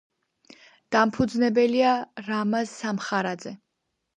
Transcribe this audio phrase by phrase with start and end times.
[0.95, 1.91] დამფუძნებელია
[2.31, 3.55] რამაზ სამხარაძე.